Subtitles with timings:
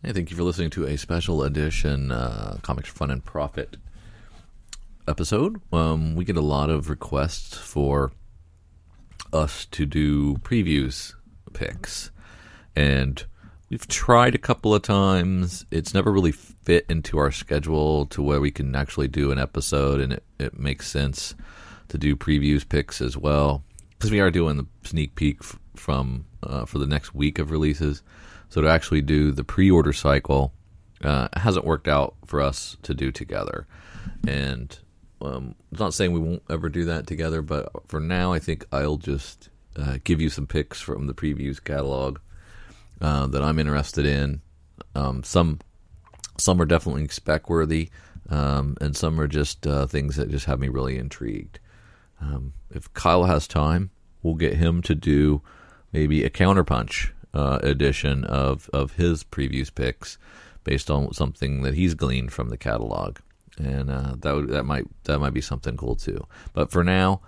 [0.00, 3.78] Hey, thank you for listening to a special edition uh, Comics Fun and Profit
[5.08, 5.60] episode.
[5.72, 8.12] Um, we get a lot of requests for
[9.32, 11.14] us to do previews
[11.52, 12.12] picks,
[12.76, 13.24] and
[13.70, 15.66] we've tried a couple of times.
[15.72, 20.00] It's never really fit into our schedule to where we can actually do an episode,
[20.00, 21.34] and it, it makes sense
[21.88, 26.24] to do previews picks as well because we are doing the sneak peek f- from
[26.44, 28.04] uh, for the next week of releases.
[28.48, 30.52] So to actually do the pre-order cycle
[31.02, 33.66] uh, hasn't worked out for us to do together,
[34.26, 34.78] and
[35.20, 38.64] um, I'm not saying we won't ever do that together, but for now, I think
[38.72, 42.18] I'll just uh, give you some picks from the previews catalog
[43.00, 44.40] uh, that I'm interested in.
[44.94, 45.60] Um, some
[46.36, 47.90] some are definitely spec worthy,
[48.28, 51.58] um, and some are just uh, things that just have me really intrigued.
[52.20, 53.90] Um, if Kyle has time,
[54.22, 55.42] we'll get him to do
[55.92, 60.18] maybe a counterpunch uh, edition of of his previews picks
[60.64, 63.18] based on something that he's gleaned from the catalog,
[63.58, 66.26] and uh, that would, that might that might be something cool too.
[66.52, 67.20] But for now,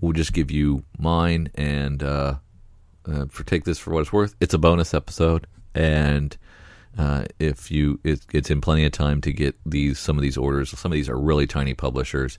[0.00, 2.36] we'll just give you mine, and uh,
[3.06, 4.34] uh, for take this for what it's worth.
[4.40, 6.34] It's a bonus episode, and
[6.96, 10.38] uh, if you it, it's in plenty of time to get these some of these
[10.38, 10.70] orders.
[10.70, 12.38] Some of these are really tiny publishers,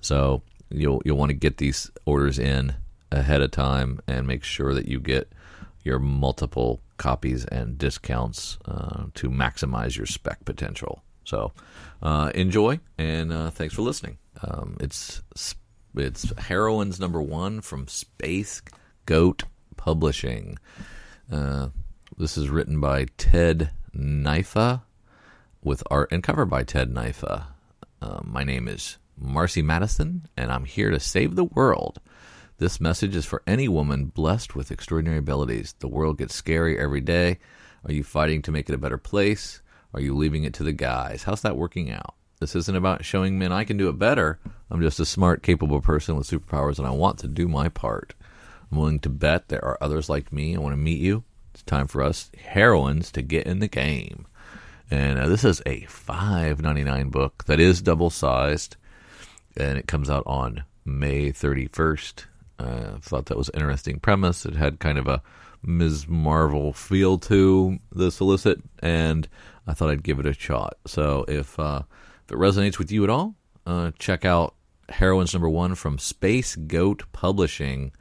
[0.00, 2.74] so you'll you'll want to get these orders in
[3.12, 5.30] ahead of time and make sure that you get
[5.82, 11.02] your multiple copies and discounts uh, to maximize your spec potential.
[11.24, 11.52] So
[12.02, 14.18] uh, enjoy and uh, thanks for listening.
[14.42, 15.22] Um, it's
[15.96, 18.62] it's Heroines number one from Space
[19.06, 19.44] Goat
[19.76, 20.58] Publishing.
[21.30, 21.68] Uh,
[22.16, 24.82] this is written by Ted Naifeh
[25.62, 27.44] with art and cover by Ted Naifeh.
[28.02, 32.00] Uh, my name is Marcy Madison, and I'm here to save the world.
[32.60, 35.74] This message is for any woman blessed with extraordinary abilities.
[35.78, 37.38] The world gets scary every day.
[37.86, 39.62] Are you fighting to make it a better place?
[39.94, 41.22] Are you leaving it to the guys?
[41.22, 42.16] How's that working out?
[42.38, 44.38] This isn't about showing men I can do it better.
[44.70, 48.12] I'm just a smart, capable person with superpowers, and I want to do my part.
[48.70, 50.54] I'm willing to bet there are others like me.
[50.54, 51.24] I want to meet you.
[51.54, 54.26] It's time for us heroines to get in the game.
[54.90, 58.76] And uh, this is a five ninety nine book that is double sized,
[59.56, 62.26] and it comes out on May thirty first.
[62.60, 64.44] I thought that was an interesting premise.
[64.44, 65.22] It had kind of a
[65.62, 66.08] Ms.
[66.08, 69.28] Marvel feel to the solicit, and
[69.66, 70.76] I thought I'd give it a shot.
[70.86, 71.82] So if uh,
[72.24, 73.34] if it resonates with you at all,
[73.66, 74.54] uh, check out
[74.88, 77.92] Heroines Number One from Space Goat Publishing,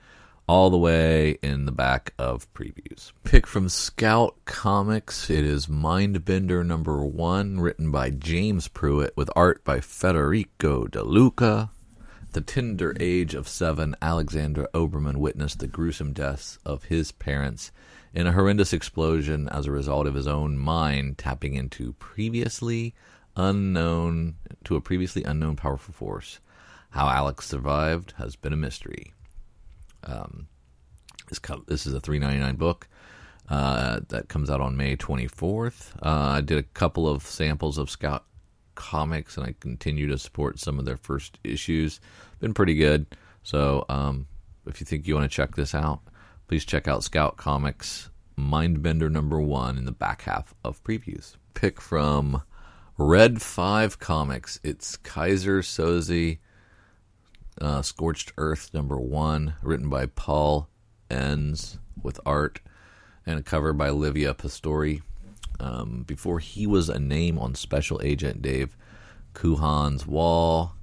[0.48, 3.12] all the way in the back of previews.
[3.24, 5.30] Pick from Scout Comics.
[5.30, 11.72] It is Mindbender Number One, written by James Pruitt with art by Federico De Luca
[12.34, 17.72] the tender age of seven, Alexander Oberman witnessed the gruesome deaths of his parents
[18.14, 22.94] in a horrendous explosion as a result of his own mind tapping into previously
[23.36, 26.40] unknown to a previously unknown powerful force.
[26.92, 29.14] How Alex survived has been a mystery.
[30.04, 30.48] Um,
[31.28, 32.88] this, co- this is a three ninety nine book.
[33.48, 35.96] Uh, that comes out on May 24th.
[36.04, 38.26] Uh, I did a couple of samples of Scout
[38.80, 42.00] comics and I continue to support some of their first issues.
[42.40, 43.06] Been pretty good.
[43.44, 44.26] So um,
[44.66, 46.00] if you think you want to check this out,
[46.48, 51.36] please check out Scout Comics Mindbender number one in the back half of previews.
[51.54, 52.42] Pick from
[52.98, 54.62] Red 5 Comics.
[54.64, 56.40] It's Keyser Söze,
[57.60, 60.70] uh, Scorched Earth number one, written by Paul
[61.12, 62.62] Enns with art
[63.26, 65.02] and a cover by Livia Pastori.
[65.60, 68.78] Um, before he was a name on Special Agent Dave
[69.34, 70.74] Kujan's wall,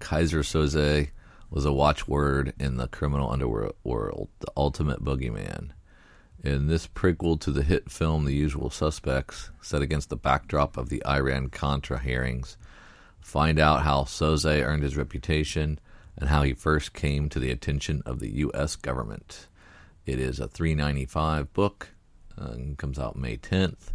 [0.00, 1.10] Keyser Söze
[1.50, 5.70] was a watchword in the criminal underworld, the ultimate boogeyman.
[6.44, 10.88] In this prequel to the hit film The Usual Suspects, set against the backdrop of
[10.88, 12.56] the Iran Contra hearings,
[13.20, 15.80] find out how Söze earned his reputation
[16.16, 18.76] and how he first came to the attention of the U.S.
[18.76, 19.48] government.
[20.06, 21.88] It is a 395 book
[22.40, 23.92] uh, and comes out May 10th.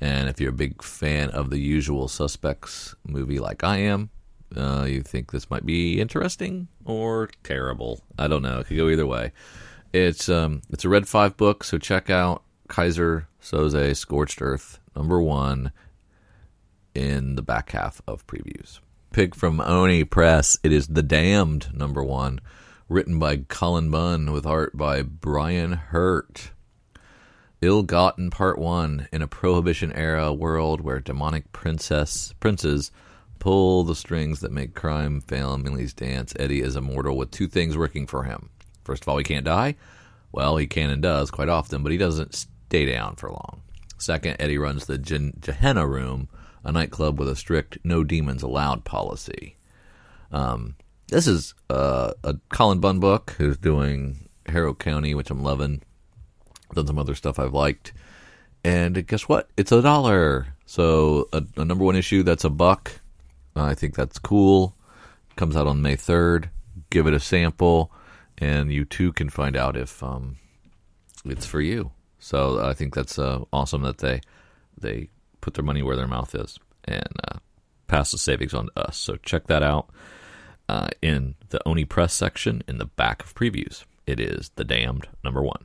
[0.00, 4.10] And if you're a big fan of the Usual Suspects movie, like I am,
[4.56, 8.00] uh, you think this might be interesting or terrible.
[8.18, 8.60] I don't know.
[8.60, 9.32] It could go either way.
[9.92, 15.20] It's um, it's a Red Five book, so check out Keyser Söze Scorched Earth number
[15.20, 15.72] one
[16.94, 18.80] in the back half of previews.
[19.12, 20.58] Pick from Oni Press.
[20.62, 22.40] It is The Damned number one,
[22.88, 26.52] written by Cullen Bunn with art by Brian Hurtt.
[27.62, 32.90] Ill Gotten Part 1 in a Prohibition era world where demonic princess princes
[33.38, 38.06] pull the strings that make crime families dance, Eddie is immortal with two things working
[38.06, 38.48] for him.
[38.82, 39.76] First of all, he can't die.
[40.32, 43.60] Well, he can and does quite often, but he doesn't stay down for long.
[43.98, 46.30] Second, Eddie runs the Gen- Room,
[46.64, 49.58] a nightclub with a strict no demons allowed policy.
[50.32, 50.76] Um,
[51.08, 55.82] this is uh, a Cullen Bunn book who's doing Harrow County, which I'm loving.
[56.74, 57.92] Done some other stuff I've liked.
[58.64, 59.48] And guess what?
[59.56, 60.48] It's a dollar.
[60.66, 62.92] So a, a number one issue that's a buck.
[63.56, 64.76] I think that's cool.
[65.36, 66.50] Comes out on May 3rd.
[66.90, 67.92] Give it a sample,
[68.38, 70.38] and you too can find out if um,
[71.24, 71.92] it's for you.
[72.18, 74.20] So I think that's uh, awesome that they
[74.78, 75.08] they
[75.40, 77.38] put their money where their mouth is and uh,
[77.86, 78.96] pass the savings on to us.
[78.96, 79.90] So check that out
[80.68, 83.84] uh, in the Oni Press section in the back of previews.
[84.06, 85.64] It is The Damned number one.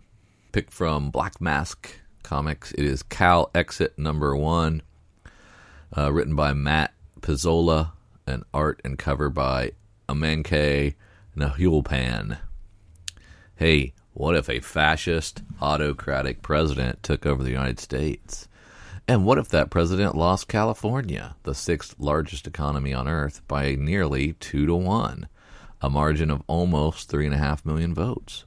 [0.56, 1.94] Pick from Black Mask
[2.24, 2.72] Comics.
[2.72, 4.84] It is Calexit number one,
[5.98, 7.92] uh, written by Matt Pizzolo
[8.26, 9.74] and art and cover by
[10.08, 10.96] Amancay
[11.36, 12.38] Nahuelpan.
[13.58, 18.48] Hey, what if a fascist, autocratic president took over the United States?
[19.10, 24.32] And what if that president lost California, the sixth largest economy on earth, by nearly
[24.40, 25.28] two to one,
[25.82, 28.46] a margin of almost three and a half million votes?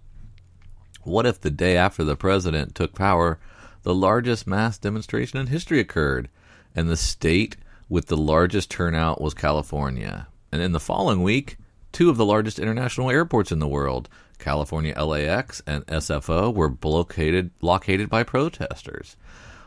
[1.09, 3.39] What if the day after the president took power,
[3.83, 6.29] the largest mass demonstration in history occurred,
[6.77, 7.57] and the state
[7.89, 10.29] with the largest turnout was California?
[10.53, 11.57] And in the following week,
[11.93, 17.59] two of the largest international airports in the world, California LAX and SFO, were blockaded,
[17.59, 19.17] blockaded by protesters.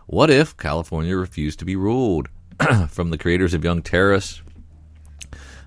[0.05, 2.29] What if California refused to be ruled?
[2.89, 4.43] From the creators of Young Terrorists,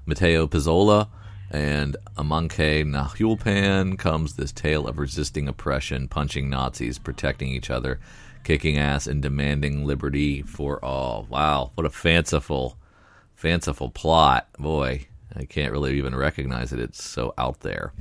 [0.07, 1.09] Matteo Pizzolo
[1.51, 8.01] and Amancay Nahuelpan comes this tale of resisting oppression, punching Nazis, protecting each other,
[8.43, 11.27] kicking ass, and demanding liberty for all.
[11.29, 12.77] Wow, what a fanciful,
[13.35, 14.49] fanciful plot.
[14.59, 15.07] Boy,
[15.37, 16.81] I can't really even recognize it.
[16.81, 17.93] It's so out there.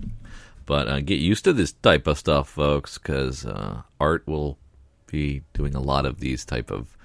[0.66, 4.58] But uh, get used to this type of stuff, folks, because uh, art will
[5.08, 6.98] be doing a lot of these type of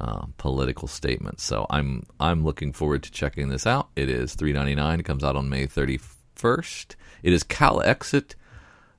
[0.00, 1.42] uh, political statements.
[1.42, 3.88] So I'm I'm looking forward to checking this out.
[3.96, 5.00] It is three ninety nine.
[5.00, 5.98] It comes out on May thirty
[6.34, 6.96] first.
[7.22, 8.34] It is Calexit,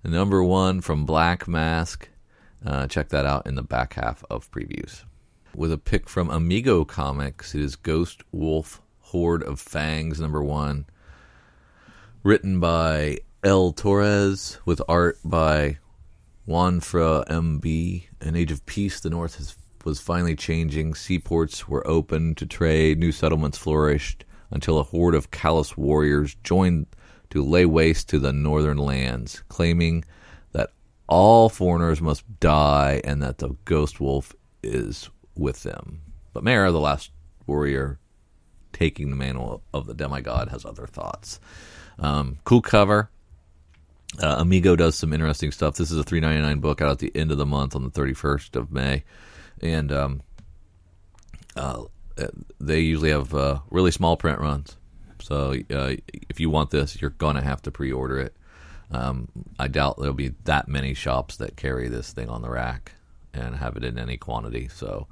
[0.04, 2.10] number one from Black Mask.
[2.66, 5.04] Uh, check that out in the back half of previews.
[5.56, 10.86] With a pick from Amigo Comics, it is Ghost Wolf Horde of Fangs number one,
[12.24, 15.78] written by El Torres with art by
[16.48, 18.04] Juanfra MB.
[18.22, 19.56] An age of peace, the North has,
[19.88, 20.94] was finally changing.
[20.94, 23.00] Seaports were open to trade.
[23.00, 26.88] New settlements flourished until a horde of callous warriors joined
[27.30, 30.04] to lay waste to the northern lands, claiming
[30.52, 30.72] that
[31.08, 36.02] all foreigners must die and that the ghost wolf is with them.
[36.34, 37.12] But Mara, the last
[37.46, 37.98] warrior
[38.74, 41.40] taking the mantle of the demigod, has other thoughts.
[41.98, 43.10] Um, cool cover.
[44.22, 45.76] Uh, Amigo does some interesting stuff.
[45.76, 47.84] This is a three ninety nine book out at the end of the month on
[47.84, 49.04] the thirty first of May,
[49.62, 50.22] and um,
[51.56, 51.84] uh,
[52.60, 54.78] they usually have uh, really small print runs.
[55.22, 55.96] So uh,
[56.30, 58.36] if you want this, you're gonna have to pre order it.
[58.92, 59.28] Um,
[59.60, 62.94] I doubt there'll be that many shops that carry this thing on the rack
[63.34, 64.70] and have it in any quantity.
[64.70, 65.08] So,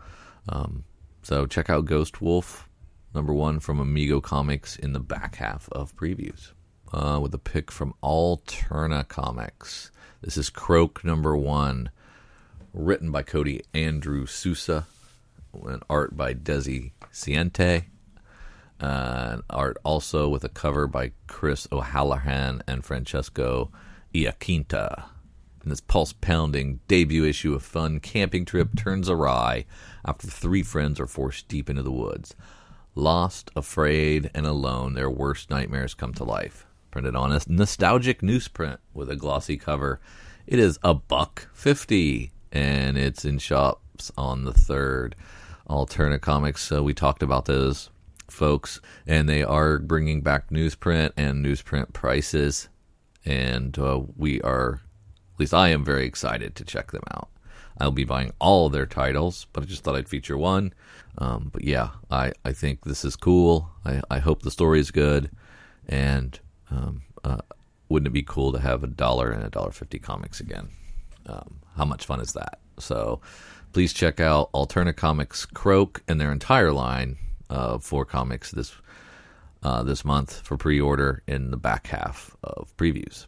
[0.47, 0.86] um,
[1.24, 2.69] so check out Ghost Wolf
[3.13, 6.51] number one from Amigo Comics in the back half of previews
[6.94, 9.92] uh, with a pick from Alterna Comics.
[10.21, 11.89] This is Croak number one,
[12.75, 14.86] written by Cody Andrew Sousa,
[15.54, 17.86] and art by Desi Ciente.
[18.81, 23.71] Uh, art also with a cover by Chris O'Halloran and Francesco
[24.14, 25.06] Iaquinta.
[25.64, 29.66] And this pulse pounding debut issue of fun camping trip turns awry
[30.06, 32.35] after three friends are forced deep into the woods.
[32.94, 38.78] Lost, afraid, and alone, their worst nightmares come to life printed on a nostalgic newsprint
[38.94, 39.99] with a glossy cover.
[40.47, 45.16] It is a buck fifty, and it's in shops on the third.
[45.69, 46.71] Alterna Comics.
[46.71, 47.90] Uh, we talked about those
[48.30, 52.69] folks, and they are bringing back newsprint and newsprint prices,
[53.25, 54.81] and uh, we are,
[55.33, 57.30] at least I am very excited to check them out.
[57.80, 60.73] I'll be buying all their titles, but I just thought I'd feature one.
[61.18, 63.69] Um, but yeah, I, I think this is cool.
[63.83, 65.31] I, I hope the story is good,
[65.87, 67.42] and um, uh,
[67.90, 70.69] wouldn't it be cool to have a dollar and a dollar fifty comics again?
[71.27, 72.59] Um, how much fun is that?
[72.79, 73.21] So
[73.73, 77.17] please check out Alterna Comics Croak and their entire line
[77.49, 78.73] of four comics this
[79.63, 83.25] uh, this month for pre-order in the back half of previews.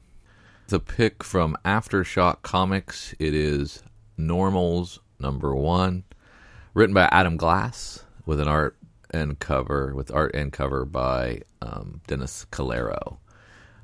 [0.67, 3.15] The pick from Aftershock Comics.
[3.19, 3.81] It is
[4.17, 6.03] Normals number one,
[6.73, 8.77] written by Adam Glass with an art
[9.11, 13.17] and cover with art and cover by um, Dennis Calero.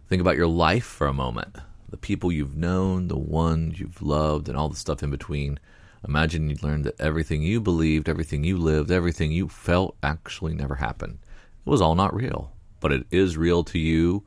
[0.08, 1.55] Think about your life for a moment.
[1.94, 5.60] The people you've known, the ones you've loved, and all the stuff in between.
[6.04, 10.74] Imagine you learned that everything you believed, everything you lived, everything you felt actually never
[10.74, 11.20] happened.
[11.64, 14.26] It was all not real, but it is real to you,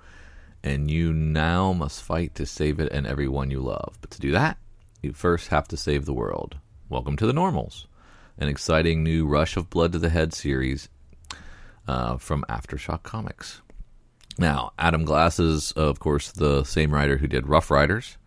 [0.62, 3.98] and you now must fight to save it and everyone you love.
[4.00, 4.58] But to do that,
[5.02, 6.58] you first have to save the world.
[6.88, 7.88] Welcome to the Normals,
[8.38, 10.88] an exciting new Rush of Blood to the Head series
[11.88, 13.60] uh, from Aftershock Comics.
[14.38, 18.18] Now, Adam Glass is, of course, the same writer who did Rough Riders,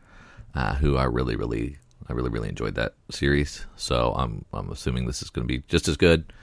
[0.56, 3.66] uh, who I really, really, I really, really enjoyed that series.
[3.76, 6.34] So I'm, I'm assuming this is going to be just as good.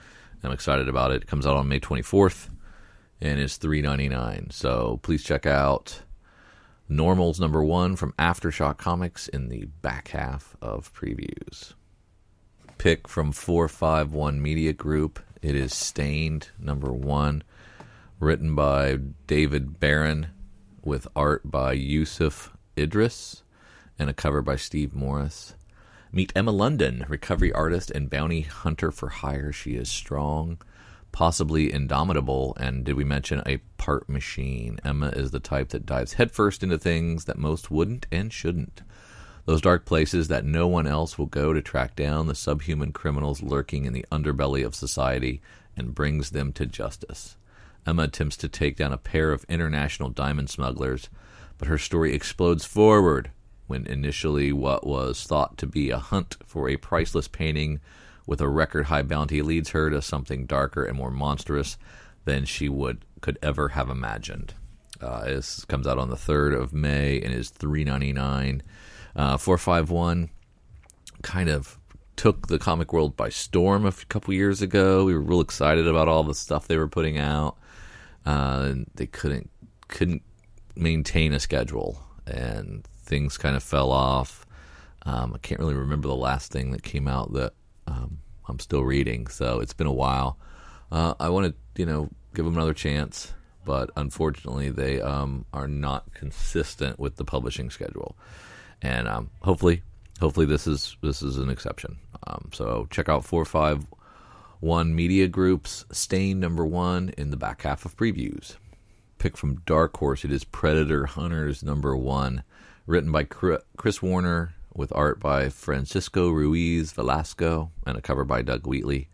[0.43, 1.23] I'm excited about it.
[1.23, 2.49] It comes out on May 24th
[3.19, 4.53] and is $3.99.
[4.53, 6.01] So please check out
[6.89, 11.73] Normals number one from Aftershock Comics in the back half of previews.
[12.77, 15.19] Pick from 451 Media Group.
[15.41, 17.43] It is Stained number one
[18.19, 18.97] written by
[19.27, 20.27] David Baron
[20.83, 23.43] with art by Yusuf Idris
[23.99, 25.53] and a cover by Steve Morris.
[26.11, 29.51] Meet Emma London, recovery artist and bounty hunter for hire.
[29.51, 30.59] She is strong,
[31.11, 34.79] possibly indomitable, and did we mention a part machine?
[34.83, 38.81] Emma is the type that dives headfirst into things that most wouldn't and shouldn't.
[39.45, 43.43] Those dark places that no one else will go to track down the subhuman criminals
[43.43, 45.39] lurking in the underbelly of society
[45.75, 47.37] and brings them to justice.
[47.87, 51.09] Emma attempts to take down a pair of international diamond smugglers,
[51.57, 53.31] but her story explodes forward
[53.67, 57.79] when initially what was thought to be a hunt for a priceless painting
[58.25, 61.77] with a record high bounty leads her to something darker and more monstrous
[62.25, 64.53] than she would could ever have imagined.
[65.01, 68.61] Uh, this comes out on the 3rd of May and is three ninety nine.
[69.15, 70.29] Uh, 451
[71.21, 71.79] kind of
[72.15, 75.05] took the comic world by storm a couple years ago.
[75.05, 77.57] We were real excited about all the stuff they were putting out.
[78.27, 79.49] Uh, they couldn't
[79.87, 80.21] couldn't
[80.75, 84.45] maintain a schedule, and things kind of fell off.
[85.05, 87.53] Um, I can't really remember the last thing that came out that
[87.87, 88.19] um,
[88.49, 90.37] I'm still reading, so it's been a while.
[90.91, 93.31] Uh, I want to, you know, give them another chance,
[93.63, 98.17] but unfortunately, they um, are not consistent with the publishing schedule,
[98.81, 99.83] and um, hopefully,
[100.19, 101.95] hopefully this is this is an exception.
[102.27, 103.85] Um, so check out four five
[104.59, 108.55] one Media Group's Stain number one in the back half of previews.
[109.19, 112.43] Pick from Dark Horse, it is Predator Hunters number one,
[112.87, 118.65] written by Chris Warner with art by Francisco Ruiz Velasco and a cover by Doug
[118.65, 119.09] Wheatley.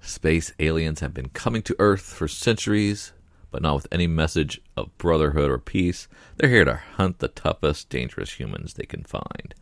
[0.00, 3.12] Space aliens have been coming to Earth for centuries,
[3.52, 6.08] but not with any message of brotherhood or peace.
[6.36, 9.54] They're here to hunt the toughest, dangerous humans they can find.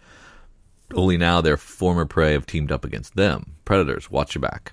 [0.95, 3.57] Only now their former prey have teamed up against them.
[3.67, 4.73] Predators, watch your back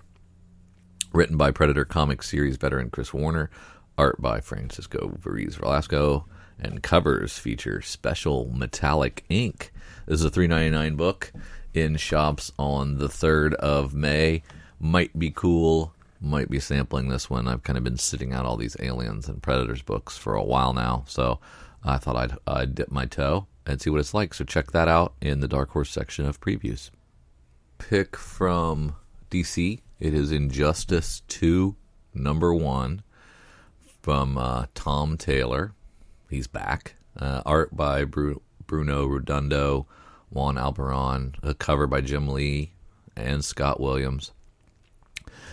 [1.15, 3.49] written by Predator Comics series veteran Chris Warner,
[3.97, 6.25] art by Francisco Ruiz Velasco,
[6.59, 9.71] and covers feature special metallic ink.
[10.05, 11.31] This is a three ninety nine book
[11.73, 14.43] in shops on the third of May.
[14.77, 15.93] Might be cool.
[16.19, 17.47] Might be sampling this one.
[17.47, 20.73] I've kind of been sitting out all these aliens and predators books for a while
[20.73, 21.39] now, so
[21.81, 24.33] I thought I'd, I'd dip my toe and see what it's like.
[24.33, 26.89] So check that out in the Dark Horse section of previews.
[27.77, 28.95] Pick from
[29.31, 31.75] DC it is Injustice 2,
[32.13, 33.01] number one,
[34.01, 35.73] from uh, Tom Taylor.
[36.29, 36.95] He's back.
[37.17, 39.87] Uh, art by Bru- Bruno Redondo,
[40.29, 42.73] Juan Albarran, a cover by Jim Lee
[43.15, 44.31] and Scott Williams.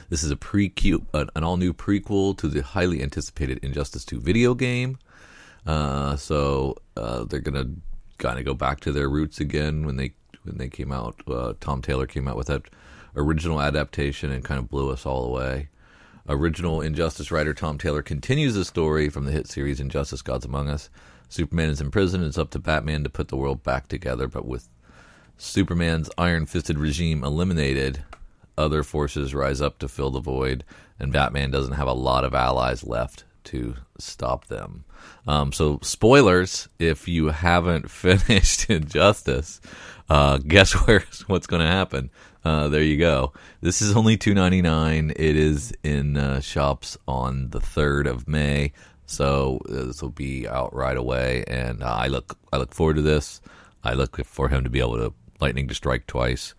[0.09, 0.73] This is a pre
[1.15, 4.99] an all new prequel to the highly anticipated Injustice 2 video game.
[5.67, 7.71] Uh, so uh, they're gonna
[8.19, 11.23] kind of go back to their roots again when they when they came out.
[11.27, 12.63] Uh, Tom Taylor came out with that
[13.16, 15.69] original adaptation and kind of blew us all away.
[16.28, 20.69] Original Injustice writer Tom Taylor continues the story from the hit series Injustice Gods Among
[20.69, 20.88] Us.
[21.28, 22.23] Superman is in prison.
[22.23, 24.69] It's up to Batman to put the world back together, but with
[25.37, 28.04] Superman's iron fisted regime eliminated,
[28.57, 30.62] other forces rise up to fill the void,
[31.00, 34.85] and Batman doesn't have a lot of allies left to stop them.
[35.26, 39.61] Um, so, spoilers if you haven't finished Injustice,
[40.09, 42.11] uh, guess where what's going to happen?
[42.45, 43.33] Uh, there you go.
[43.61, 45.13] This is only two ninety nine.
[45.15, 48.73] It is in uh, shops on the third of May,
[49.07, 51.45] so uh, this will be out right away.
[51.47, 53.41] And uh, I look I look forward to this.
[53.85, 56.55] I look for him to be able to lightning to strike twice,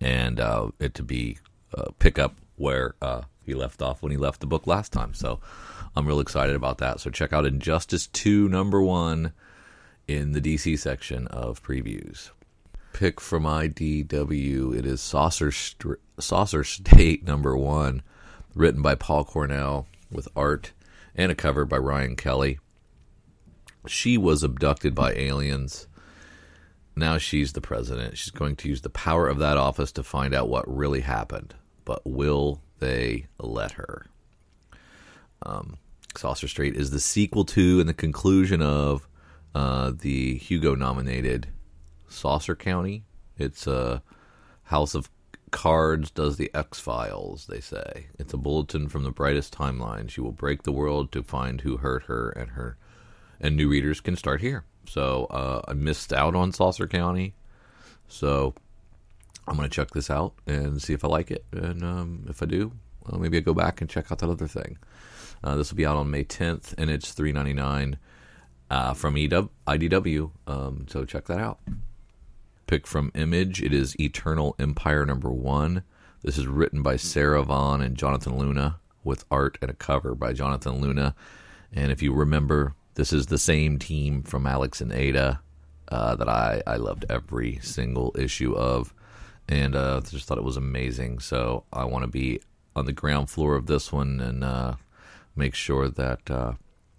[0.00, 1.38] and uh, it to be
[1.98, 2.94] pick up where
[3.44, 5.14] he left off when he left the book last time.
[5.14, 5.40] So
[5.94, 7.00] I'm real excited about that.
[7.00, 9.32] So check out Injustice two number one
[10.08, 12.30] in the DC section of previews
[12.92, 14.76] pick from IDW.
[14.76, 18.02] It is Saucer St- Saucer State number one,
[18.54, 20.72] written by Paul Cornell with art
[21.14, 22.58] and a cover by Ryan Kelly.
[23.86, 25.86] She was abducted by aliens
[26.94, 28.18] now she's the president.
[28.18, 31.54] She's going to use the power of that office to find out what really happened.
[31.84, 34.06] But will they let her?
[35.44, 35.78] Um,
[36.16, 39.08] Saucer Street is the sequel to and the conclusion of
[39.54, 41.48] uh, the Hugo nominated
[42.12, 43.04] Saucer County.
[43.38, 44.02] It's a
[44.64, 45.10] House of
[45.50, 48.06] Cards does the X Files, they say.
[48.18, 50.08] It's a bulletin from the brightest timeline.
[50.08, 52.78] She will break the world to find who hurt her, and her
[53.40, 54.64] and new readers can start here.
[54.86, 57.34] So uh, I missed out on Saucer County,
[58.08, 58.54] so
[59.46, 62.46] I'm gonna check this out and see if I like it, and um, if I
[62.46, 62.72] do,
[63.06, 64.78] well, maybe I go back and check out that other thing.
[65.44, 67.96] Uh, this will be out on May 10th, and it's $3.99
[68.70, 70.30] uh, from EW, IDW.
[70.46, 71.58] Um, so check that out.
[72.72, 73.62] Pick from Image.
[73.62, 75.82] It is Eternal Empire number one.
[76.22, 80.32] This is written by Sarah Vaughn and Jonathan Luna, with art and a cover by
[80.32, 81.14] Jonathan Luna.
[81.70, 85.42] And if you remember, this is the same team from Alex and Ada
[85.88, 88.94] uh, that I, I loved every single issue of,
[89.50, 91.18] and uh, just thought it was amazing.
[91.18, 92.40] So I want to be
[92.74, 94.76] on the ground floor of this one and uh,
[95.36, 96.54] make sure that uh,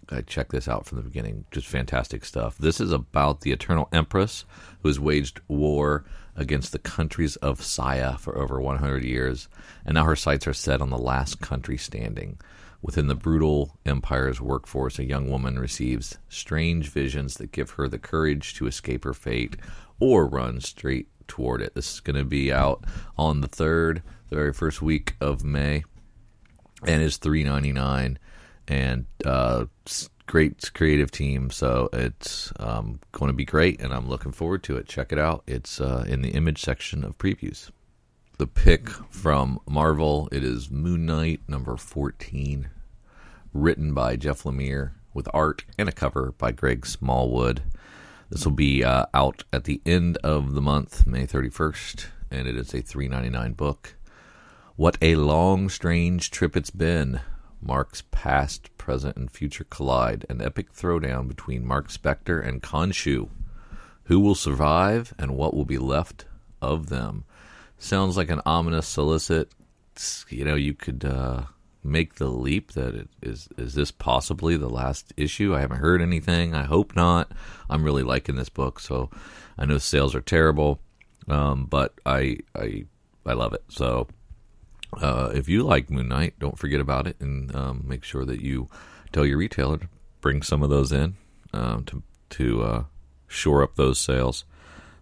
[0.10, 1.46] I check this out from the beginning.
[1.52, 2.58] Just fantastic stuff.
[2.58, 4.46] This is about the Eternal Empress
[4.82, 6.06] who has waged war
[6.36, 9.48] against the countries of Saya for over 100 years,
[9.86, 12.40] and now her sights are set on the last country standing.
[12.82, 18.00] Within the brutal empire's workforce, a young woman receives strange visions that give her the
[18.00, 19.56] courage to escape her fate
[20.00, 21.76] or run straight toward it.
[21.76, 22.84] This is going to be out
[23.18, 25.86] on the 3rd, the very first week of May,
[26.86, 28.18] and is 3.99
[28.68, 29.66] and uh,
[30.26, 31.50] great creative team.
[31.50, 34.88] So it's um, going to be great, and I'm looking forward to it.
[34.88, 35.44] Check it out.
[35.48, 37.70] It's uh, in the image section of previews.
[38.38, 42.70] The pick from Marvel it is Moon Knight number 14,
[43.54, 47.62] written by Jeff Lemire with art and a cover by Greg Smallwood.
[48.30, 52.58] This will be uh, out at the end of the month, May 31st, and it
[52.58, 53.96] is a 3.99 book.
[54.76, 57.22] What a long, strange trip it's been.
[57.66, 60.26] Mark's past, present, and future collide.
[60.30, 63.30] An epic throwdown between Mark Spector and Khonshu.
[64.06, 66.26] Who will survive, and what will be left
[66.62, 67.24] of them?
[67.78, 69.52] Sounds like an ominous solicit.
[70.30, 71.44] You know, you could uh,
[71.84, 75.56] make the leap that it is is this possibly the last issue?
[75.56, 76.54] I haven't heard anything.
[76.54, 77.32] I hope not.
[77.70, 79.10] I'm really liking this book, so
[79.58, 80.80] I know sales are terrible,
[81.28, 82.86] um, but I I
[83.26, 83.64] I love it.
[83.70, 84.08] So
[85.02, 88.42] uh, if you like Moon Knight, don't forget about it, and um, make sure that
[88.42, 88.68] you
[89.12, 89.88] tell your retailer to
[90.22, 91.16] bring some of those in
[91.54, 92.84] um, to to uh,
[93.28, 94.46] shore up those sales.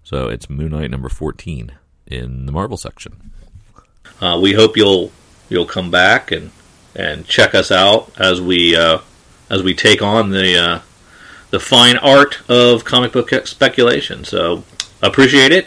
[0.04, 1.74] So it's Moon Knight number fourteen
[2.08, 3.32] in the Marvel section.
[4.20, 5.12] Uh, we hope you'll
[5.50, 6.52] you'll come back and
[6.96, 9.00] and check us out as we uh,
[9.50, 10.80] as we take on the uh,
[11.52, 14.24] the fine art of comic book speculation.
[14.24, 14.64] So
[15.02, 15.60] appreciate it